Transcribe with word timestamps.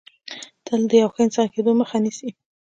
تل 0.65 0.81
د 0.89 0.91
یو 1.01 1.09
ښه 1.13 1.19
انسان 1.25 1.47
کېدو 1.53 1.71
مخه 1.81 1.97
نیسي 2.03 2.29